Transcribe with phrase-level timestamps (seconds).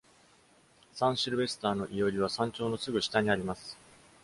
[0.93, 3.77] サン・シルベスターの庵は、山頂のすぐ下にあります。